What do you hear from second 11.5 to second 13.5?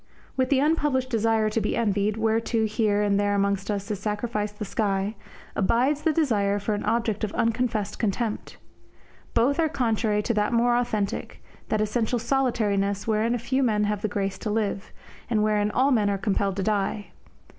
that essential solitariness wherein a